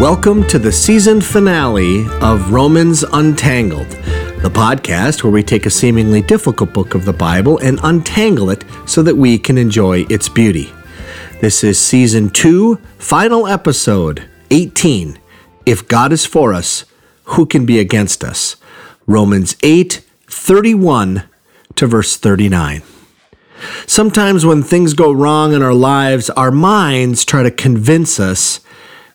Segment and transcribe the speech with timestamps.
[0.00, 3.88] Welcome to the season finale of Romans Untangled,
[4.42, 8.62] the podcast where we take a seemingly difficult book of the Bible and untangle it
[8.84, 10.70] so that we can enjoy its beauty.
[11.40, 15.18] This is season two, final episode 18.
[15.64, 16.84] If God is for us,
[17.24, 18.56] who can be against us?
[19.06, 21.22] Romans 8 31
[21.76, 22.82] to verse 39.
[23.86, 28.60] Sometimes when things go wrong in our lives, our minds try to convince us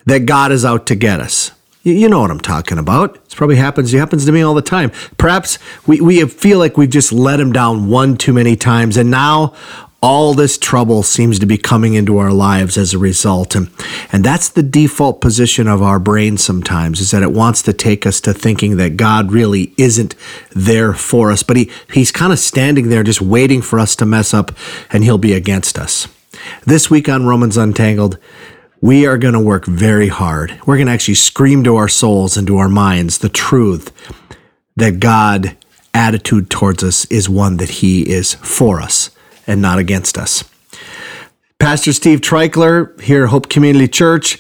[0.06, 1.52] that God is out to get us.
[1.84, 3.16] You know what I'm talking about.
[3.16, 3.92] It probably happens.
[3.92, 4.92] It happens to me all the time.
[5.18, 9.10] Perhaps we, we feel like we've just let him down one too many times, and
[9.10, 9.56] now
[10.04, 13.54] all this trouble seems to be coming into our lives as a result.
[13.54, 13.70] And,
[14.12, 18.08] and that's the default position of our brain sometimes, is that it wants to take
[18.08, 20.16] us to thinking that God really isn't
[20.56, 21.44] there for us.
[21.44, 24.52] But he, he's kind of standing there just waiting for us to mess up,
[24.92, 26.08] and he'll be against us.
[26.66, 28.18] This week on Romans Untangled,
[28.82, 30.60] we are going to work very hard.
[30.66, 33.92] We're going to actually scream to our souls and to our minds the truth
[34.76, 35.56] that God
[35.94, 39.12] attitude towards us is one that he is for us
[39.46, 40.44] and not against us.
[41.60, 44.40] Pastor Steve Treichler here at Hope Community Church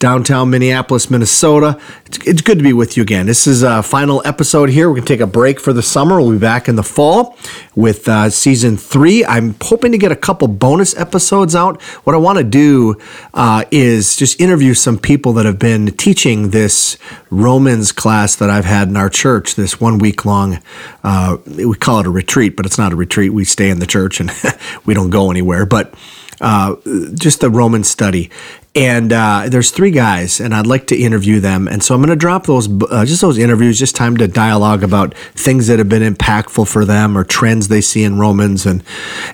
[0.00, 1.78] downtown Minneapolis, Minnesota.
[2.06, 3.26] It's, it's, good to be with you again.
[3.26, 4.88] This is a final episode here.
[4.88, 6.20] We're going to take a break for the summer.
[6.20, 7.36] We'll be back in the fall
[7.76, 9.26] with uh, season three.
[9.26, 11.82] I'm hoping to get a couple bonus episodes out.
[12.04, 12.96] What I want to do
[13.34, 16.96] uh, is just interview some people that have been teaching this
[17.28, 20.60] Romans class that I've had in our church, this one week long,
[21.04, 23.34] uh, we call it a retreat, but it's not a retreat.
[23.34, 24.32] We stay in the church and
[24.86, 25.66] we don't go anywhere.
[25.66, 25.92] But
[26.40, 26.76] uh,
[27.14, 28.30] just the Roman study.
[28.72, 31.66] And uh, there's three guys, and I'd like to interview them.
[31.66, 34.84] And so I'm going to drop those, uh, just those interviews, just time to dialogue
[34.84, 38.66] about things that have been impactful for them or trends they see in Romans.
[38.66, 38.84] And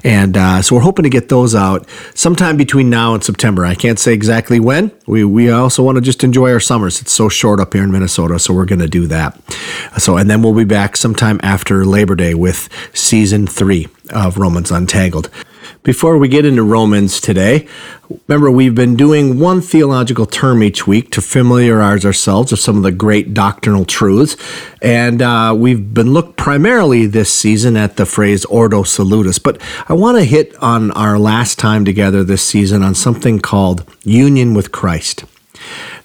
[0.03, 3.67] and uh, so we're hoping to get those out sometime between now and September.
[3.67, 4.91] I can't say exactly when.
[5.07, 7.03] We we also want to just enjoy our summers.
[7.03, 9.39] It's so short up here in Minnesota, so we're going to do that.
[9.99, 14.71] So and then we'll be back sometime after Labor Day with season three of Romans
[14.71, 15.29] Untangled.
[15.87, 17.65] Before we get into Romans today,
[18.27, 22.83] remember we've been doing one theological term each week to familiarize ourselves with some of
[22.83, 24.37] the great doctrinal truths.
[24.83, 29.39] And uh, we've been looked primarily this season at the phrase Ordo Salutis.
[29.39, 33.85] But I want to hit on our last time together this season on something called
[34.03, 35.25] union with Christ.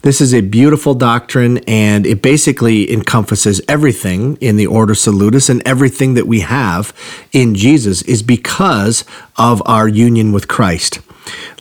[0.03, 5.62] This is a beautiful doctrine, and it basically encompasses everything in the Ordo Salutis, and
[5.63, 6.91] everything that we have
[7.31, 9.06] in Jesus is because
[9.38, 11.01] of our union with Christ.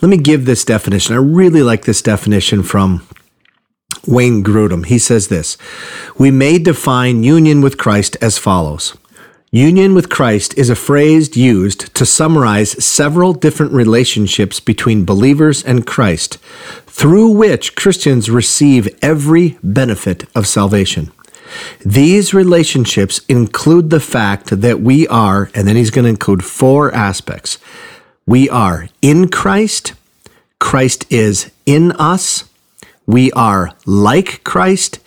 [0.01, 1.15] Let me give this definition.
[1.15, 3.07] I really like this definition from
[4.07, 4.87] Wayne Grudem.
[4.87, 5.59] He says this
[6.19, 8.97] We may define union with Christ as follows
[9.53, 15.85] Union with Christ is a phrase used to summarize several different relationships between believers and
[15.85, 16.37] Christ,
[16.87, 21.11] through which Christians receive every benefit of salvation.
[21.85, 26.95] These relationships include the fact that we are, and then he's going to include four
[26.95, 27.59] aspects.
[28.27, 29.95] We are in Christ,
[30.61, 32.45] Christ is in us,
[33.05, 35.01] we are like Christ,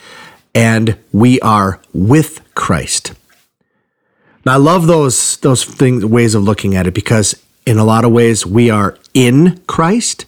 [0.54, 3.14] and we are with Christ.
[4.46, 8.06] Now, I love those those things ways of looking at it because in a lot
[8.06, 10.26] of ways we are in Christ.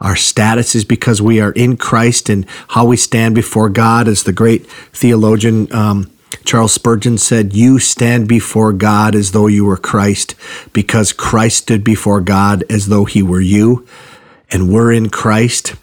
[0.00, 4.24] Our status is because we are in Christ, and how we stand before God, as
[4.24, 6.10] the great theologian um,
[6.44, 10.34] Charles Spurgeon said, You stand before God as though you were Christ,
[10.72, 13.86] because Christ stood before God as though he were you,
[14.50, 15.74] and we're in Christ.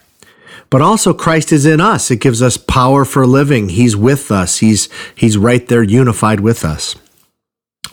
[0.69, 2.11] But also Christ is in us.
[2.11, 3.69] It gives us power for living.
[3.69, 4.57] He's with us.
[4.57, 6.95] He's he's right there unified with us.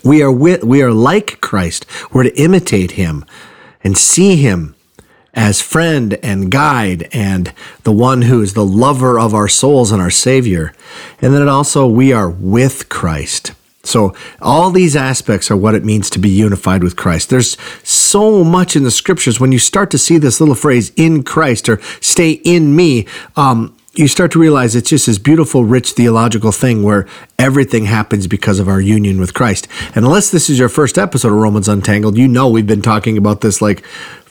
[0.04, 1.86] We are with, we are like Christ.
[2.12, 3.24] We're to imitate him
[3.82, 4.74] and see him
[5.34, 7.52] as friend and guide and
[7.82, 10.72] the one who is the lover of our souls and our savior.
[11.20, 13.52] And then also we are with Christ.
[13.82, 17.30] So all these aspects are what it means to be unified with Christ.
[17.30, 21.22] There's so much in the scriptures when you start to see this little phrase in
[21.22, 23.06] Christ or stay in me.
[23.36, 27.06] Um, you start to realize it's just this beautiful, rich theological thing where
[27.38, 29.68] everything happens because of our union with Christ.
[29.94, 33.16] And unless this is your first episode of Romans Untangled, you know we've been talking
[33.16, 33.84] about this like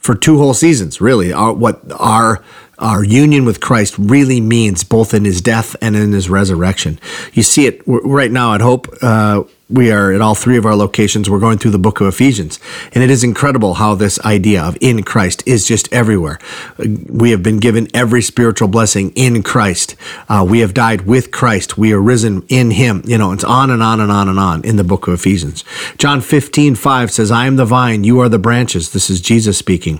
[0.06, 1.34] for two whole seasons, really.
[1.34, 2.44] Our, what our
[2.78, 7.00] our union with Christ really means, both in His death and in His resurrection.
[7.34, 8.88] You see it right now at Hope.
[9.02, 11.28] Uh, we are at all three of our locations.
[11.28, 12.60] We're going through the book of Ephesians.
[12.94, 16.38] And it is incredible how this idea of in Christ is just everywhere.
[16.78, 19.96] We have been given every spiritual blessing in Christ.
[20.30, 21.80] Uh, we have died with Christ.
[21.80, 23.02] We are risen in him.
[23.06, 25.64] You know, it's on and on and on and on in the book of Ephesians.
[25.98, 28.92] John 15, 5 says, I am the vine, you are the branches.
[28.92, 30.00] This is Jesus speaking.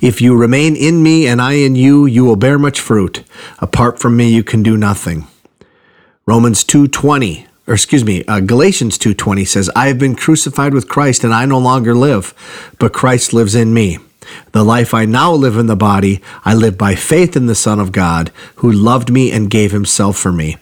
[0.00, 3.22] If you remain in me and I in you, you will bear much fruit.
[3.60, 5.28] Apart from me, you can do nothing.
[6.26, 11.24] Romans 2:20 or excuse me, uh, Galatians 2:20 says, "I have been crucified with Christ
[11.24, 12.34] and I no longer live,
[12.78, 13.98] but Christ lives in me."
[14.52, 17.78] The life I now live in the body, I live by faith in the Son
[17.78, 20.56] of God, who loved me and gave himself for me.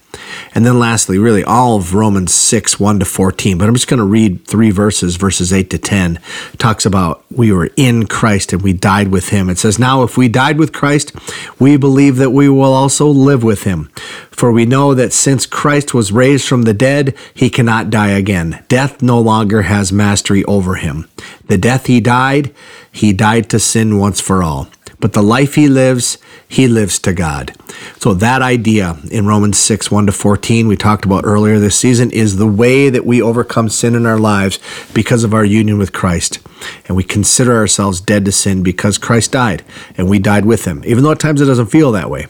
[0.54, 3.58] And then lastly, really all of Romans 6, 1 to 14.
[3.58, 6.18] But I'm just going to read three verses, verses 8 to 10.
[6.52, 9.48] It talks about we were in Christ and we died with him.
[9.48, 11.12] It says, Now if we died with Christ,
[11.58, 13.90] we believe that we will also live with him.
[14.30, 18.64] For we know that since Christ was raised from the dead, he cannot die again.
[18.68, 21.08] Death no longer has mastery over him.
[21.46, 22.54] The death he died,
[22.90, 24.68] he died to sin once for all.
[25.02, 26.16] But the life he lives,
[26.46, 27.52] he lives to God.
[27.98, 32.12] So that idea in Romans 6, 1 to 14, we talked about earlier this season,
[32.12, 34.60] is the way that we overcome sin in our lives
[34.94, 36.38] because of our union with Christ.
[36.86, 39.64] And we consider ourselves dead to sin because Christ died
[39.98, 42.28] and we died with him, even though at times it doesn't feel that way.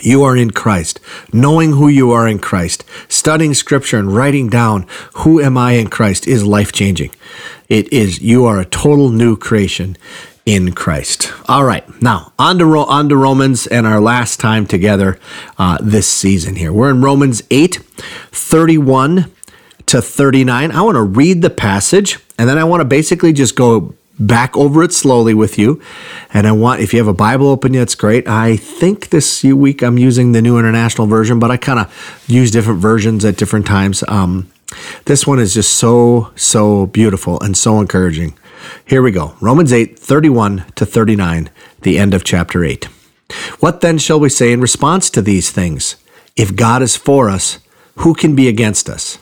[0.00, 1.00] You are in Christ,
[1.32, 4.86] knowing who you are in Christ, studying scripture and writing down
[5.16, 7.10] who am I in Christ is life changing.
[7.68, 9.96] It is, you are a total new creation
[10.44, 11.32] in Christ.
[11.48, 15.18] All right, now on to, on to Romans and our last time together
[15.58, 16.72] uh, this season here.
[16.72, 19.30] We're in Romans 8 31
[19.86, 20.70] to 39.
[20.72, 24.56] I want to read the passage and then I want to basically just go back
[24.56, 25.80] over it slowly with you.
[26.32, 28.28] And I want, if you have a Bible open, that's great.
[28.28, 32.50] I think this week I'm using the New International Version, but I kind of use
[32.50, 34.04] different versions at different times.
[34.08, 34.50] Um,
[35.04, 38.34] this one is just so, so beautiful and so encouraging.
[38.84, 41.50] Here we go Romans 8, 31 to 39,
[41.82, 42.84] the end of chapter 8.
[43.60, 45.96] What then shall we say in response to these things?
[46.36, 47.58] If God is for us,
[47.96, 49.18] who can be against us?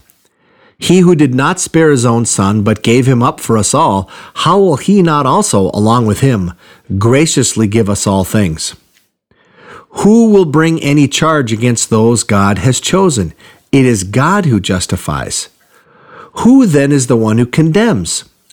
[0.78, 4.08] He who did not spare his own son, but gave him up for us all,
[4.34, 6.54] how will he not also, along with him,
[6.96, 8.74] graciously give us all things?
[9.90, 13.34] Who will bring any charge against those God has chosen?
[13.72, 15.50] It is God who justifies.
[16.38, 18.24] Who then is the one who condemns?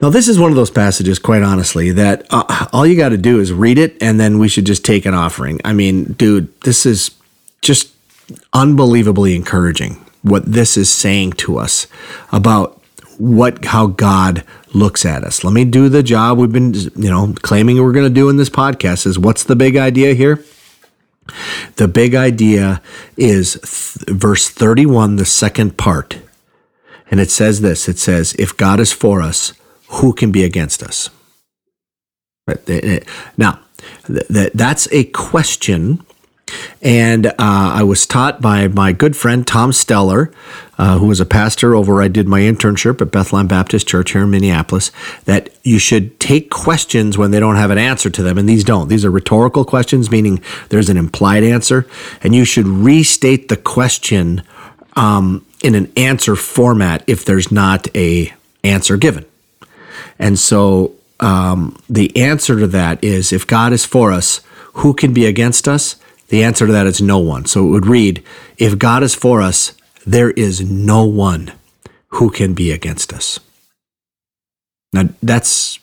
[0.00, 3.18] Now, this is one of those passages, quite honestly, that uh, all you got to
[3.18, 5.60] do is read it and then we should just take an offering.
[5.62, 7.10] I mean, dude, this is
[7.60, 7.92] just
[8.54, 11.86] unbelievably encouraging what this is saying to us
[12.32, 12.80] about
[13.18, 15.44] what how God looks at us.
[15.44, 18.38] Let me do the job we've been, you know, claiming we're going to do in
[18.38, 20.42] this podcast is what's the big idea here?
[21.76, 22.80] The big idea
[23.16, 26.18] is th- verse 31, the second part.
[27.10, 29.52] And it says this, it says, if God is for us,
[29.90, 31.10] who can be against us?
[33.36, 33.60] Now,
[34.08, 36.04] that's a question.
[36.82, 40.32] And uh, I was taught by my good friend Tom Steller,
[40.78, 42.02] uh, who was a pastor over.
[42.02, 44.90] I did my internship at Bethlehem Baptist Church here in Minneapolis.
[45.26, 48.64] That you should take questions when they don't have an answer to them, and these
[48.64, 48.88] don't.
[48.88, 51.86] These are rhetorical questions, meaning there's an implied answer,
[52.22, 54.42] and you should restate the question
[54.96, 58.32] um, in an answer format if there's not a
[58.64, 59.24] answer given.
[60.18, 64.40] And so um, the answer to that is if God is for us,
[64.74, 65.96] who can be against us?
[66.28, 67.44] The answer to that is no one.
[67.44, 68.22] So it would read,
[68.56, 69.74] if God is for us,
[70.06, 71.52] there is no one
[72.08, 73.40] who can be against us.
[74.92, 75.78] Now that's,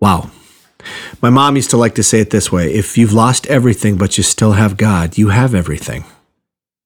[0.00, 0.30] wow.
[1.20, 4.16] My mom used to like to say it this way if you've lost everything, but
[4.16, 6.04] you still have God, you have everything.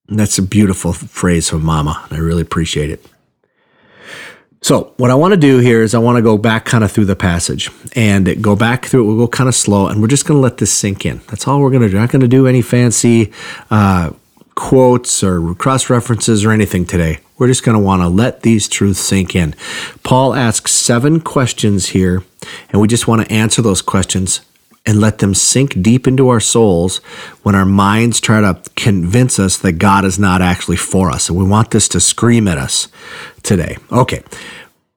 [0.08, 2.04] And that's a beautiful phrase from Mama.
[2.08, 3.04] and I really appreciate it.
[4.62, 6.92] So, what I want to do here is I want to go back kind of
[6.92, 9.06] through the passage and go back through it.
[9.06, 11.22] We'll go kind of slow and we're just going to let this sink in.
[11.28, 11.96] That's all we're going to do.
[11.96, 13.32] Not going to do any fancy
[13.70, 14.10] uh,
[14.54, 17.20] quotes or cross references or anything today.
[17.38, 19.54] We're just going to want to let these truths sink in.
[20.02, 22.22] Paul asks seven questions here,
[22.68, 24.42] and we just want to answer those questions
[24.86, 26.98] and let them sink deep into our souls
[27.42, 31.28] when our minds try to convince us that God is not actually for us.
[31.28, 32.88] And we want this to scream at us
[33.42, 33.76] today.
[33.92, 34.22] Okay,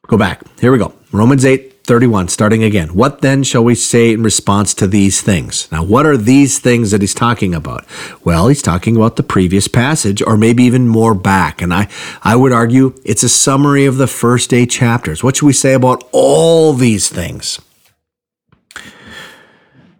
[0.07, 0.41] go back.
[0.59, 0.93] Here we go.
[1.11, 2.95] Romans 8 31, starting again.
[2.95, 5.69] What then shall we say in response to these things?
[5.69, 7.85] Now, what are these things that he's talking about?
[8.23, 11.61] Well, he's talking about the previous passage, or maybe even more back.
[11.61, 11.89] And I,
[12.23, 15.23] I would argue it's a summary of the first eight chapters.
[15.25, 17.59] What should we say about all these things?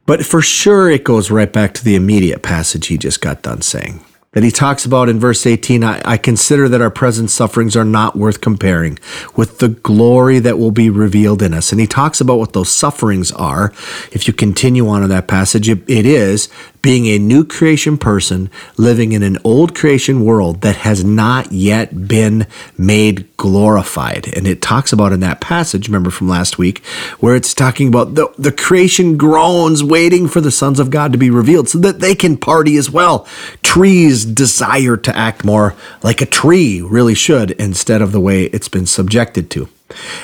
[0.06, 3.62] But for sure, it goes right back to the immediate passage he just got done
[3.62, 7.76] saying that he talks about in verse 18 I, I, consider that our present sufferings
[7.76, 9.00] are not worth comparing
[9.36, 11.72] with the glory that will be revealed in us.
[11.72, 13.72] And he talks about what those sufferings are.
[14.12, 16.50] If you continue on in that passage, it, it is
[16.84, 22.08] being a new creation person living in an old creation world that has not yet
[22.10, 22.46] been
[22.78, 24.28] made glorified.
[24.36, 26.86] And it talks about in that passage, remember from last week,
[27.20, 31.18] where it's talking about the, the creation groans waiting for the sons of God to
[31.18, 33.26] be revealed so that they can party as well.
[33.64, 38.70] Trees desire to act more like a tree really should instead of the way it's
[38.70, 39.70] been subjected to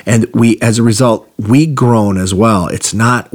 [0.06, 2.68] and we as a result we groan as well.
[2.68, 3.32] It's not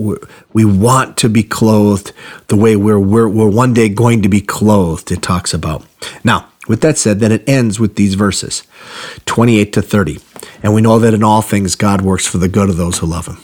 [0.52, 2.12] we want to be clothed
[2.48, 5.84] the way we're, we're we're one day going to be clothed it talks about.
[6.22, 8.62] Now with that said then it ends with these verses
[9.26, 10.18] 28 to 30
[10.62, 13.06] and we know that in all things god works for the good of those who
[13.06, 13.38] love him.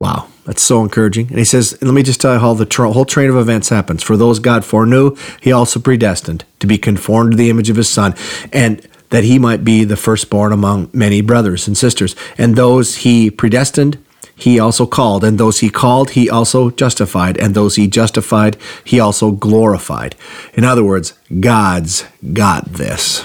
[0.00, 1.28] Wow that's so encouraging.
[1.28, 3.68] And he says let me just tell you how the tra- whole train of events
[3.68, 4.02] happens.
[4.02, 7.88] For those god foreknew he also predestined to be conformed to the image of his
[7.88, 8.14] son.
[8.52, 12.16] And that he might be the firstborn among many brothers and sisters.
[12.36, 14.02] And those he predestined,
[14.34, 15.22] he also called.
[15.22, 17.36] And those he called, he also justified.
[17.36, 20.16] And those he justified, he also glorified.
[20.54, 23.24] In other words, God's got this.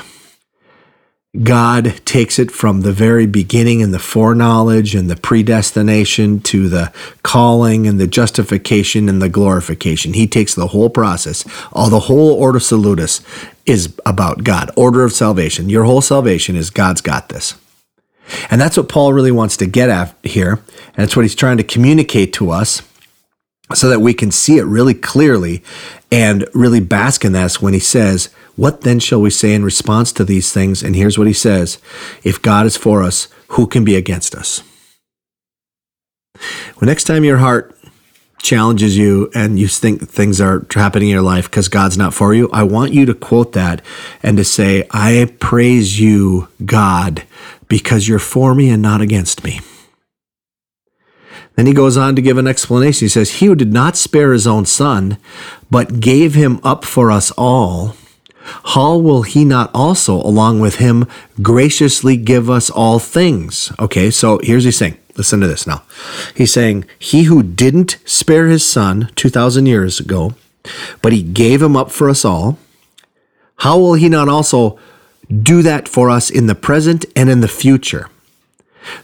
[1.44, 6.92] God takes it from the very beginning and the foreknowledge and the predestination to the
[7.24, 10.14] calling and the justification and the glorification.
[10.14, 13.22] He takes the whole process, all the whole ordo salutis
[13.66, 15.70] is about God, order of salvation.
[15.70, 17.56] Your whole salvation is God's got this.
[18.50, 20.54] And that's what Paul really wants to get at here.
[20.54, 22.82] And that's what he's trying to communicate to us
[23.74, 25.64] so that we can see it really clearly
[26.12, 30.12] and really bask in this when he says, What then shall we say in response
[30.14, 30.84] to these things?
[30.84, 31.78] And here's what he says
[32.24, 34.62] If God is for us, who can be against us?
[36.36, 37.76] Well, next time your heart
[38.40, 42.34] challenges you and you think things are happening in your life because God's not for
[42.34, 43.82] you, I want you to quote that
[44.22, 47.24] and to say, I praise you, God,
[47.68, 49.60] because you're for me and not against me.
[51.56, 53.06] Then he goes on to give an explanation.
[53.06, 55.18] He says, He who did not spare his own son,
[55.72, 57.96] but gave him up for us all,
[58.66, 61.06] how will he not also, along with him,
[61.42, 63.72] graciously give us all things?
[63.80, 64.98] Okay, so here's he saying.
[65.16, 65.84] Listen to this now.
[66.36, 70.36] He's saying, He who didn't spare his son 2,000 years ago,
[71.02, 72.58] but he gave him up for us all,
[73.58, 74.78] how will he not also
[75.30, 78.10] do that for us in the present and in the future?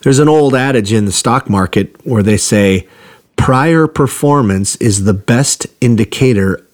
[0.02, 2.88] There's an old adage in the stock market where they say
[3.36, 6.66] prior performance is the best indicator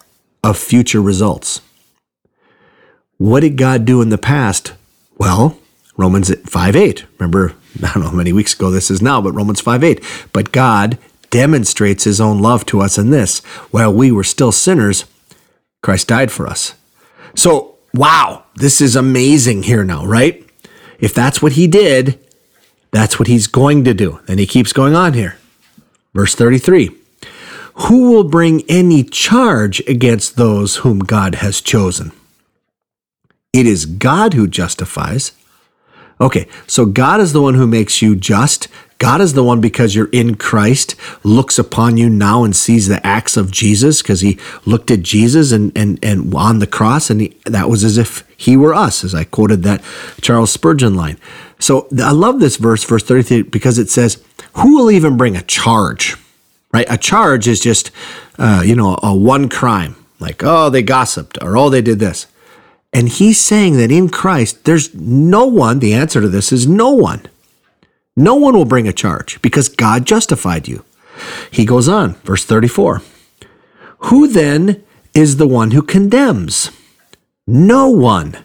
[0.44, 1.62] of future results.
[3.20, 4.72] What did God do in the past?
[5.18, 5.60] Well,
[5.98, 7.06] Romans 5 8.
[7.20, 10.04] Remember, I don't know how many weeks ago this is now, but Romans 5 8.
[10.32, 10.98] But God
[11.30, 13.40] demonstrates his own love to us in this
[13.72, 15.04] while we were still sinners,
[15.84, 16.76] Christ died for us.
[17.36, 20.42] So, wow, this is amazing here now, right?
[21.00, 22.18] If that's what he did,
[22.92, 24.22] that's what he's going to do.
[24.30, 25.38] And he keeps going on here.
[26.14, 26.96] Verse 33
[27.74, 32.14] Who will bring any charge against those whom God has chosen?
[33.52, 35.32] It is God who justifies.
[36.22, 38.68] Okay, so God is the one who makes you just.
[39.00, 43.06] God is the one because you're in Christ, looks upon you now and sees the
[43.08, 47.22] acts of Jesus because he looked at Jesus and, and, and on the cross, and
[47.22, 49.82] he, that was as if he were us, as I quoted that
[50.22, 51.18] Charles Spurgeon line.
[51.60, 54.22] So I love this verse, verse 33, because it says,
[54.56, 56.18] Who will even bring a charge?
[56.74, 56.88] Right?
[56.90, 57.90] A charge is just,
[58.38, 62.28] uh, you know, a one crime, like, oh, they gossiped or oh, they did this.
[62.92, 66.92] And he's saying that in Christ, there's no one, the answer to this is no
[66.92, 67.22] one.
[68.16, 70.84] No one will bring a charge because God justified you.
[71.52, 73.02] He goes on, verse 34.
[74.00, 76.72] Who then is the one who condemns?
[77.46, 78.38] No one.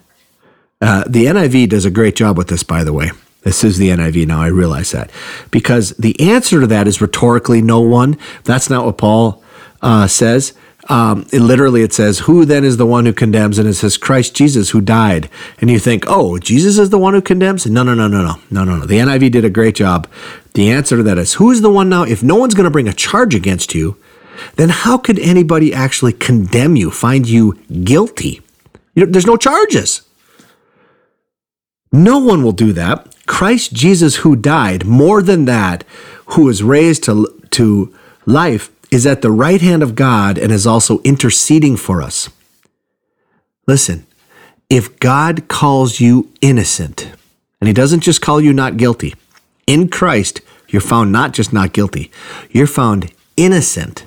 [0.80, 3.10] Uh, the NIV does a great job with this, by the way.
[3.42, 5.10] This is the NIV now, I realize that.
[5.50, 8.18] Because the answer to that is rhetorically no one.
[8.44, 9.42] That's not what Paul
[9.82, 10.54] uh, says.
[10.88, 13.58] Um, it, literally, it says, Who then is the one who condemns?
[13.58, 15.30] And it says, Christ Jesus who died.
[15.60, 17.66] And you think, Oh, Jesus is the one who condemns?
[17.66, 18.86] No, no, no, no, no, no, no, no.
[18.86, 20.08] The NIV did a great job.
[20.52, 22.02] The answer to that is, Who is the one now?
[22.02, 23.96] If no one's going to bring a charge against you,
[24.56, 28.42] then how could anybody actually condemn you, find you guilty?
[28.94, 30.02] You know, there's no charges.
[31.92, 33.14] No one will do that.
[33.26, 35.84] Christ Jesus, who died, more than that,
[36.26, 37.94] who was raised to, to
[38.26, 42.30] life, is at the right hand of God and is also interceding for us.
[43.66, 44.06] Listen,
[44.68, 47.10] if God calls you innocent,
[47.60, 49.14] and He doesn't just call you not guilty,
[49.66, 52.10] in Christ, you're found not just not guilty,
[52.50, 54.04] you're found innocent.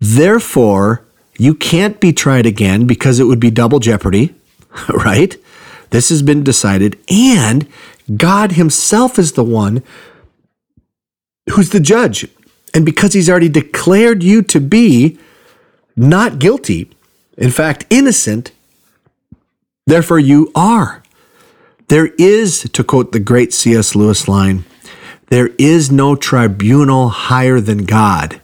[0.00, 1.04] Therefore,
[1.38, 4.34] you can't be tried again because it would be double jeopardy,
[4.88, 5.36] right?
[5.90, 7.68] This has been decided, and
[8.16, 9.82] God Himself is the one
[11.50, 12.26] who's the judge.
[12.74, 15.18] And because He's already declared you to be
[15.96, 16.90] not guilty,
[17.38, 18.52] in fact, innocent,
[19.86, 21.02] therefore you are.
[21.88, 23.94] There is, to quote the great C.S.
[23.94, 24.64] Lewis line,
[25.28, 28.40] there is no tribunal higher than God.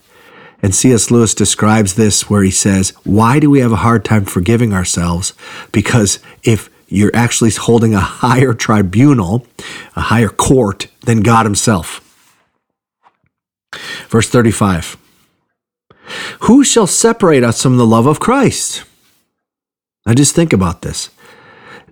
[0.63, 1.11] And C.S.
[1.11, 5.33] Lewis describes this where he says, Why do we have a hard time forgiving ourselves?
[5.73, 9.47] Because if you're actually holding a higher tribunal,
[9.97, 12.07] a higher court than God Himself.
[14.09, 14.97] Verse 35
[16.41, 18.85] Who shall separate us from the love of Christ?
[20.07, 21.11] Now just think about this.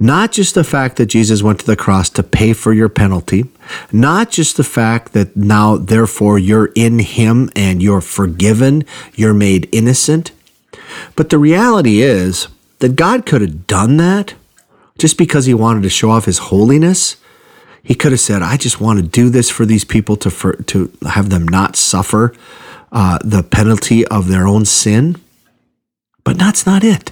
[0.01, 3.47] Not just the fact that Jesus went to the cross to pay for your penalty,
[3.91, 9.69] not just the fact that now, therefore, you're in Him and you're forgiven, you're made
[9.73, 10.31] innocent,
[11.17, 12.47] but the reality is
[12.79, 14.35] that God could have done that
[14.99, 17.17] just because He wanted to show off His holiness.
[17.83, 20.55] He could have said, I just want to do this for these people to, for,
[20.55, 22.35] to have them not suffer
[22.93, 25.17] uh, the penalty of their own sin.
[26.25, 27.11] But that's not it.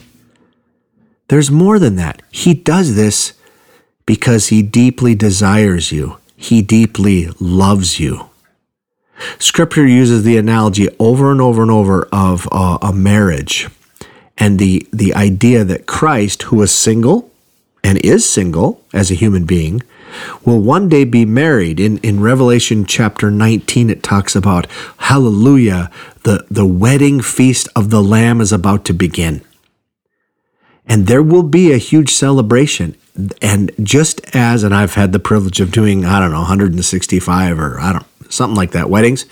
[1.29, 2.23] There's more than that.
[2.31, 3.33] He does this
[4.05, 8.29] because he deeply desires you, he deeply loves you.
[9.39, 13.69] Scripture uses the analogy over and over and over of uh, a marriage
[14.39, 17.31] and the, the idea that Christ, who was single
[17.83, 19.83] and is single as a human being,
[20.45, 21.81] will one day be married.
[21.81, 24.67] In, in Revelation chapter 19, it talks about,
[24.99, 25.91] hallelujah,
[26.25, 29.43] the, the wedding feast of the Lamb is about to begin.
[30.87, 32.97] And there will be a huge celebration.
[33.43, 37.81] And just as, and I've had the privilege of doing, I don't know, 165 or
[37.81, 39.27] I don't, something like that, weddings,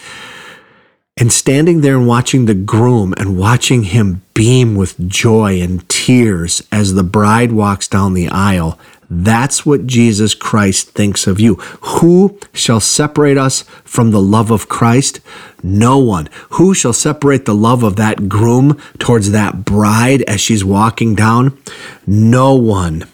[1.17, 6.61] and standing there and watching the groom and watching him beam with joy and tears
[6.73, 8.79] as the bride walks down the aisle,
[9.11, 11.55] that's what Jesus Christ thinks of you.
[11.55, 15.21] Who shall separate us from the love of Christ?
[15.63, 16.29] No one.
[16.51, 21.59] Who shall separate the love of that groom towards that bride as she's walking down?
[22.07, 23.09] No one.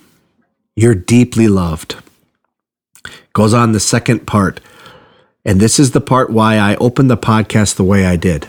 [0.76, 1.96] You're deeply loved.
[3.32, 4.60] Goes on the second part.
[5.44, 8.48] And this is the part why I opened the podcast the way I did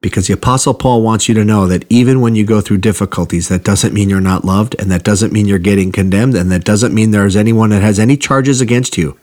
[0.00, 3.48] because the Apostle Paul wants you to know that even when you go through difficulties,
[3.48, 6.64] that doesn't mean you're not loved, and that doesn't mean you're getting condemned, and that
[6.64, 9.18] doesn't mean there's anyone that has any charges against you.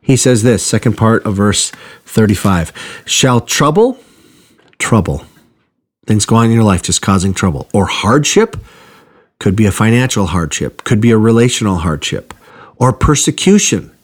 [0.00, 1.70] He says this, second part of verse
[2.04, 2.72] 35
[3.06, 3.98] Shall trouble,
[4.78, 5.24] trouble,
[6.06, 8.56] things going on in your life just causing trouble, or hardship,
[9.38, 12.34] could be a financial hardship, could be a relational hardship,
[12.76, 13.95] or persecution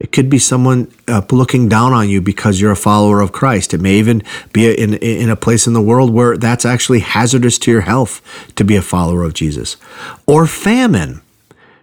[0.00, 3.74] it could be someone uh, looking down on you because you're a follower of Christ.
[3.74, 7.58] It may even be in, in a place in the world where that's actually hazardous
[7.60, 8.22] to your health
[8.54, 9.76] to be a follower of Jesus.
[10.24, 11.20] Or famine,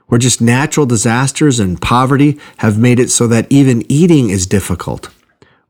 [0.07, 5.09] where just natural disasters and poverty have made it so that even eating is difficult.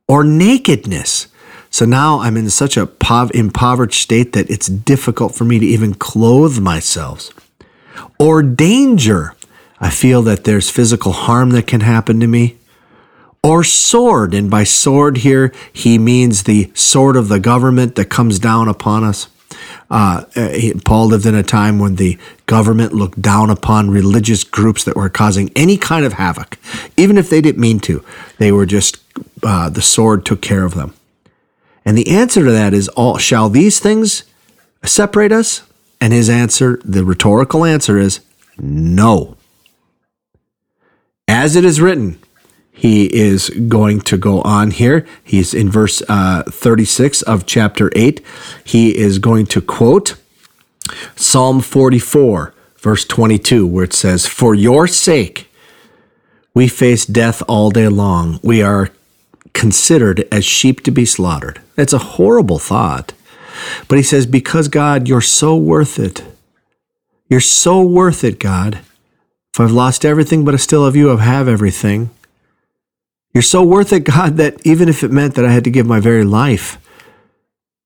[0.08, 1.28] Or nakedness.
[1.72, 5.66] So now I'm in such a pov- impoverished state that it's difficult for me to
[5.66, 7.32] even clothe myself.
[8.20, 9.36] Or danger
[9.80, 12.58] I feel that there's physical harm that can happen to me.
[13.44, 18.40] Or sword, and by sword here, he means the sword of the government that comes
[18.40, 19.28] down upon us.
[19.90, 20.24] Uh,
[20.84, 25.10] Paul lived in a time when the government looked down upon religious groups that were
[25.10, 26.58] causing any kind of havoc,
[26.98, 28.04] even if they didn't mean to.
[28.40, 28.98] They were just,
[29.44, 30.94] uh, the sword took care of them.
[31.86, 34.24] And the answer to that is, all, shall these things
[34.84, 35.62] separate us?
[36.02, 38.22] And his answer, the rhetorical answer is,
[38.58, 39.35] no.
[41.46, 42.18] As it is written,
[42.72, 45.06] he is going to go on here.
[45.24, 48.20] He's in verse uh, 36 of chapter 8.
[48.64, 50.16] He is going to quote
[51.16, 55.48] Psalm 44, verse 22, where it says, For your sake
[56.56, 58.40] We face death all day long.
[58.42, 58.90] We are
[59.54, 61.62] considered as sheep to be slaughtered.
[61.78, 63.14] It's a horrible thought.
[63.88, 66.24] But he says, Because God, you're so worth it.
[67.30, 68.80] You're so worth it, God.
[69.56, 72.10] If I've lost everything, but I still have you, I have everything.
[73.34, 75.88] You're so worth it, God, that even if it meant that I had to give
[75.88, 76.78] my very life,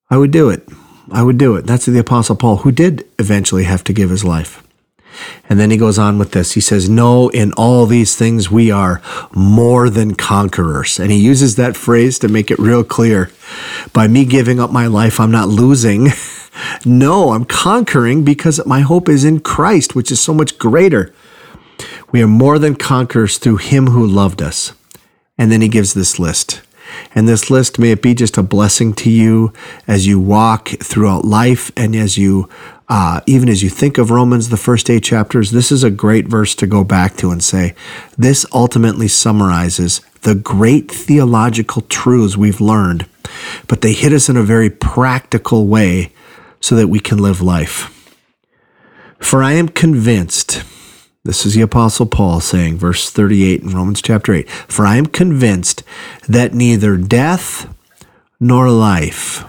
[0.09, 0.67] I would do it.
[1.11, 1.67] I would do it.
[1.67, 4.65] That's the Apostle Paul, who did eventually have to give his life.
[5.47, 6.53] And then he goes on with this.
[6.53, 8.99] He says, No, in all these things we are
[9.35, 10.99] more than conquerors.
[10.99, 13.29] And he uses that phrase to make it real clear.
[13.93, 16.07] By me giving up my life, I'm not losing.
[16.83, 21.13] no, I'm conquering because my hope is in Christ, which is so much greater.
[22.11, 24.73] We are more than conquerors through him who loved us.
[25.37, 26.61] And then he gives this list.
[27.13, 29.53] And this list, may it be just a blessing to you
[29.87, 32.49] as you walk throughout life and as you,
[32.87, 36.27] uh, even as you think of Romans, the first eight chapters, this is a great
[36.27, 37.75] verse to go back to and say,
[38.17, 43.05] this ultimately summarizes the great theological truths we've learned,
[43.67, 46.11] but they hit us in a very practical way
[46.59, 47.95] so that we can live life.
[49.19, 50.63] For I am convinced
[51.25, 55.05] this is the Apostle Paul saying, verse 38 in Romans chapter 8 For I am
[55.05, 55.83] convinced
[56.27, 57.73] that neither death
[58.39, 59.43] nor life.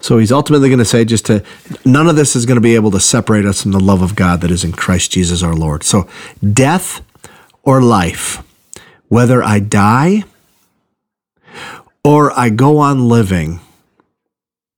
[0.00, 1.44] So he's ultimately going to say, just to,
[1.84, 4.16] none of this is going to be able to separate us from the love of
[4.16, 5.82] God that is in Christ Jesus our Lord.
[5.82, 6.08] So
[6.52, 7.02] death
[7.62, 8.42] or life,
[9.08, 10.24] whether I die
[12.04, 13.60] or I go on living,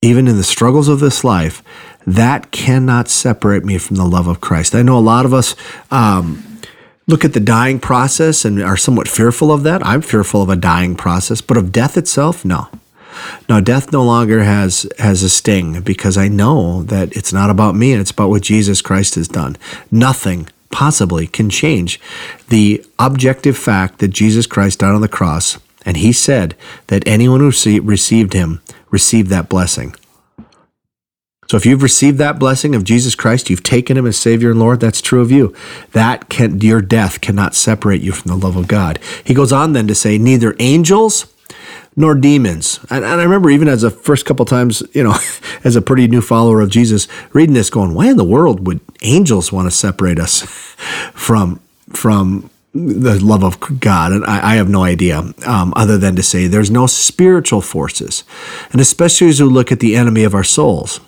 [0.00, 1.62] even in the struggles of this life,
[2.06, 4.74] that cannot separate me from the love of Christ.
[4.74, 5.54] I know a lot of us
[5.90, 6.60] um,
[7.06, 9.84] look at the dying process and are somewhat fearful of that.
[9.84, 12.68] I'm fearful of a dying process, but of death itself, no.
[13.48, 17.74] No, death no longer has has a sting because I know that it's not about
[17.74, 19.56] me and it's about what Jesus Christ has done.
[19.90, 22.00] Nothing possibly can change
[22.48, 27.40] the objective fact that Jesus Christ died on the cross and he said that anyone
[27.40, 29.94] who received him received that blessing.
[31.48, 34.60] So if you've received that blessing of Jesus Christ, you've taken him as Savior and
[34.60, 35.54] Lord, that's true of you.
[35.92, 38.98] That can your death cannot separate you from the love of God.
[39.24, 41.26] He goes on then to say, neither angels
[41.96, 42.80] nor demons.
[42.88, 45.14] And, and I remember even as a first couple times, you know,
[45.64, 48.80] as a pretty new follower of Jesus, reading this, going, why in the world would
[49.02, 50.42] angels want to separate us
[51.12, 56.16] from from the love of God, and I, I have no idea, um, other than
[56.16, 58.24] to say there's no spiritual forces,
[58.70, 60.98] and especially as we look at the enemy of our souls.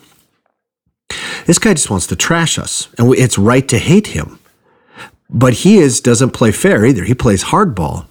[1.45, 4.39] This guy just wants to trash us, and it's right to hate him.
[5.29, 7.03] But he is doesn't play fair either.
[7.03, 8.05] He plays hardball.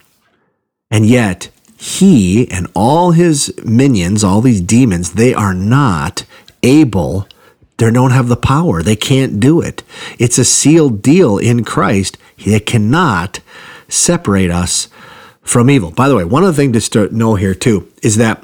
[0.90, 6.24] And yet, he and all his minions, all these demons, they are not
[6.62, 7.28] able,
[7.76, 8.82] they don't have the power.
[8.82, 9.82] They can't do it.
[10.18, 12.16] It's a sealed deal in Christ.
[12.44, 13.40] They cannot
[13.88, 14.88] separate us
[15.42, 15.90] from evil.
[15.90, 18.42] By the way, one other thing to know here too is that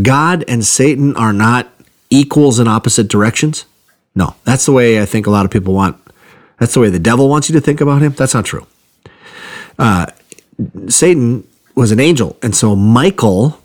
[0.00, 1.68] God and Satan are not
[2.10, 3.64] equals in opposite directions.
[4.14, 5.96] No, that's the way I think a lot of people want.
[6.58, 8.12] That's the way the devil wants you to think about him.
[8.12, 8.66] That's not true.
[9.78, 10.06] Uh,
[10.88, 13.58] Satan was an angel, and so Michael,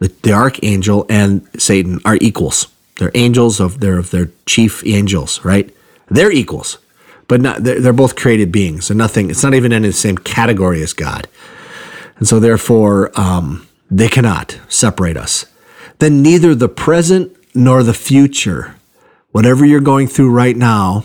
[0.00, 2.66] the, the archangel, and Satan are equals.
[2.96, 5.74] They're angels of their of their chief angels, right?
[6.08, 6.78] They're equals,
[7.28, 8.86] but not they're, they're both created beings.
[8.86, 9.30] So nothing.
[9.30, 11.28] It's not even in the same category as God,
[12.16, 15.46] and so therefore um, they cannot separate us.
[16.00, 18.74] Then neither the present nor the future
[19.32, 21.04] Whatever you're going through right now,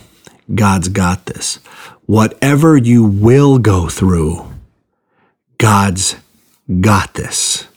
[0.54, 1.56] God's got this.
[2.06, 4.46] Whatever you will go through,
[5.58, 6.18] God's
[6.82, 7.68] got this.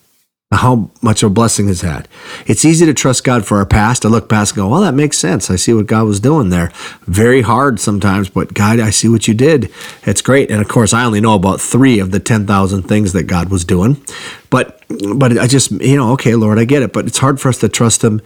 [0.53, 2.09] How much of a blessing is that?
[2.45, 4.95] It's easy to trust God for our past, to look past and go, well, that
[4.95, 5.49] makes sense.
[5.49, 6.73] I see what God was doing there.
[7.03, 9.73] Very hard sometimes, but God, I see what you did.
[10.03, 10.51] It's great.
[10.51, 13.65] And of course, I only know about three of the 10,000 things that God was
[13.65, 14.05] doing.
[14.51, 14.83] But,
[15.15, 16.93] but I just, you know, okay, Lord, I get it.
[16.93, 18.21] But it's hard for us to trust Him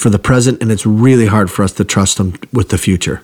[0.00, 3.22] for the present, and it's really hard for us to trust Him with the future.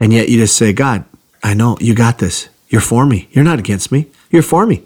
[0.00, 1.04] And yet you just say, God,
[1.42, 2.48] I know you got this.
[2.68, 3.28] You're for me.
[3.30, 4.06] You're not against me.
[4.30, 4.82] You're for me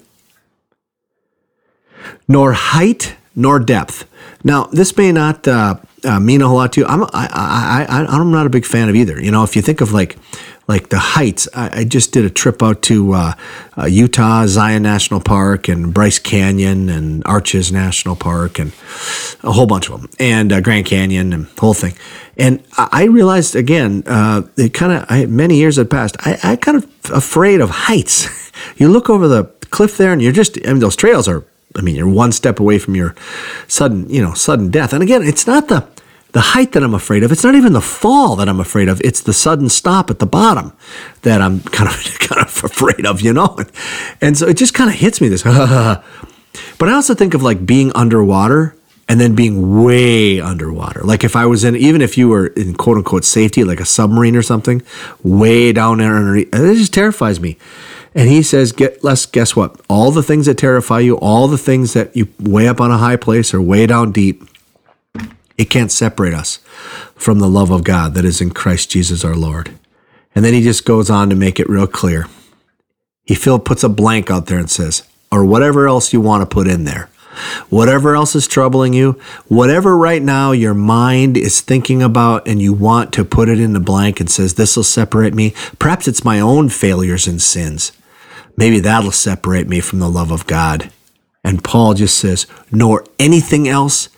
[2.29, 4.09] nor height nor depth.
[4.45, 6.87] Now, this may not uh, uh, mean a whole lot to you.
[6.87, 9.21] I'm I, I, I, I'm not a big fan of either.
[9.21, 10.17] You know, if you think of like
[10.69, 13.35] like the heights, I, I just did a trip out to uh,
[13.77, 18.73] uh Utah, Zion National Park, and Bryce Canyon, and Arches National Park, and
[19.43, 21.95] a whole bunch of them, and uh, Grand Canyon, and whole thing.
[22.37, 26.17] And I realized again, uh, it kind of many years had passed.
[26.21, 28.53] I, I kind of afraid of heights.
[28.77, 31.45] you look over the cliff there, and you're just I mean, those trails are
[31.77, 33.15] I mean, you're one step away from your
[33.69, 34.93] sudden, you know, sudden death.
[34.93, 35.87] And again, it's not the
[36.33, 37.31] the height that I'm afraid of.
[37.31, 39.01] It's not even the fall that I'm afraid of.
[39.03, 40.73] It's the sudden stop at the bottom
[41.23, 43.59] that I'm kind of kind of afraid of, you know.
[44.21, 45.43] And so it just kind of hits me this.
[45.43, 46.03] but
[46.89, 48.75] I also think of like being underwater
[49.09, 51.03] and then being way underwater.
[51.03, 53.85] Like if I was in, even if you were in quote unquote safety, like a
[53.85, 54.83] submarine or something,
[55.23, 57.59] way down there underneath, it just terrifies me.
[58.15, 59.25] And he says, "Get less.
[59.25, 59.81] Guess what?
[59.89, 62.99] All the things that terrify you, all the things that you way up on a
[62.99, 64.45] high place or way down deep,
[65.57, 66.59] it can't separate us
[67.15, 69.71] from the love of God that is in Christ Jesus our Lord."
[70.35, 72.27] And then he just goes on to make it real clear.
[73.25, 76.55] He Phil puts a blank out there and says, or whatever else you want to
[76.55, 77.09] put in there.
[77.71, 79.13] Whatever else is troubling you,
[79.49, 83.73] whatever right now your mind is thinking about and you want to put it in
[83.73, 85.55] the blank and says, This will separate me.
[85.79, 87.93] Perhaps it's my own failures and sins.
[88.55, 90.93] Maybe that'll separate me from the love of God.
[91.43, 94.11] And Paul just says, nor anything else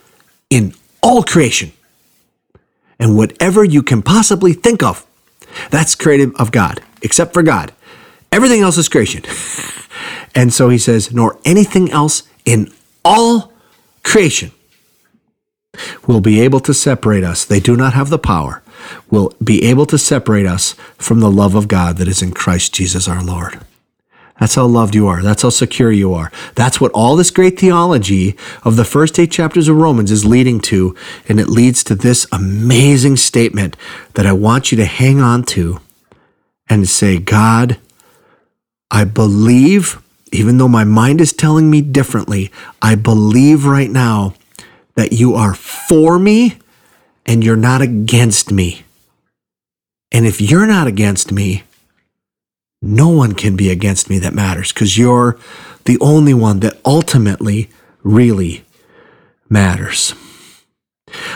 [0.51, 1.71] in all creation.
[2.99, 5.07] And whatever you can possibly think of,
[5.71, 7.73] that's created of God, except for God.
[8.33, 9.23] Everything else is creation.
[10.35, 12.73] and so he says, nor anything else in
[13.05, 13.53] all
[14.03, 14.51] creation
[16.07, 17.45] will be able to separate us.
[17.45, 18.63] They do not have the power,
[19.11, 22.73] will be able to separate us from the love of God that is in Christ
[22.73, 23.61] Jesus our Lord.
[24.41, 25.23] That's how loved you are.
[25.23, 26.33] That's how secure you are.
[26.57, 30.61] That's what all this great theology of the first eight chapters of Romans is leading
[30.63, 30.97] to.
[31.29, 33.77] And it leads to this amazing statement
[34.15, 35.81] that I want you to hang on to
[36.69, 37.79] and say, God,
[38.91, 42.51] I believe, even though my mind is telling me differently,
[42.83, 44.35] I believe right now
[44.97, 46.59] that you are for me
[47.25, 48.85] and you're not against me.
[50.11, 51.65] And if you're not against me,
[52.85, 55.39] no one can be against me that matters because you're
[55.85, 57.71] the only one that ultimately
[58.03, 58.65] really
[59.49, 60.15] matters.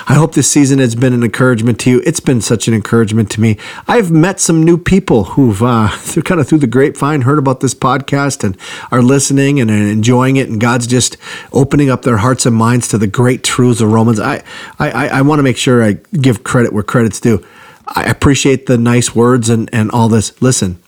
[0.08, 2.02] I hope this season has been an encouragement to you.
[2.04, 3.58] It's been such an encouragement to me.
[3.86, 5.88] I've met some new people who've uh,
[6.24, 8.56] kind of through the grapevine heard about this podcast and
[8.90, 10.48] are listening and are enjoying it.
[10.48, 11.16] And God's just
[11.52, 14.18] opening up their hearts and minds to the great truths of Romans.
[14.18, 14.42] I
[14.78, 17.44] I, I want to make sure I give credit where credit's due.
[17.86, 20.40] I appreciate the nice words and, and all this.
[20.42, 20.78] Listen,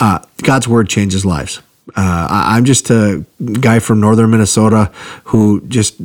[0.00, 1.60] uh, God's word changes lives.
[1.96, 3.24] Uh, I'm just a
[3.60, 4.92] guy from northern Minnesota
[5.24, 5.96] who just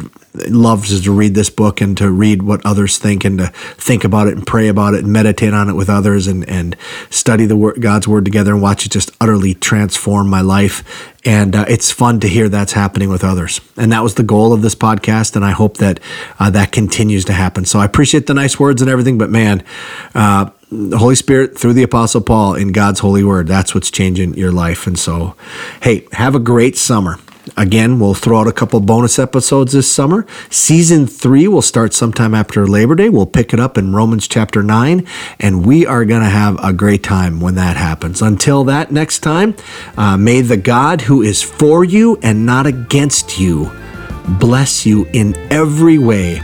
[0.47, 4.27] loves to read this book and to read what others think and to think about
[4.27, 6.77] it and pray about it and meditate on it with others and, and
[7.09, 11.11] study the word, God's word together and watch it just utterly transform my life.
[11.25, 13.59] And uh, it's fun to hear that's happening with others.
[13.77, 15.35] And that was the goal of this podcast.
[15.35, 15.99] And I hope that
[16.39, 17.65] uh, that continues to happen.
[17.65, 19.63] So I appreciate the nice words and everything, but man,
[20.15, 23.47] uh, the Holy Spirit through the Apostle Paul in God's holy word.
[23.47, 24.87] That's what's changing your life.
[24.87, 25.35] And so,
[25.81, 27.19] hey, have a great summer.
[27.57, 30.25] Again, we'll throw out a couple bonus episodes this summer.
[30.49, 33.09] Season three will start sometime after Labor Day.
[33.09, 35.05] We'll pick it up in Romans chapter 9,
[35.39, 38.21] and we are going to have a great time when that happens.
[38.21, 39.55] Until that next time,
[39.97, 43.69] uh, may the God who is for you and not against you
[44.39, 46.35] bless you in every way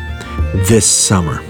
[0.54, 1.49] this summer.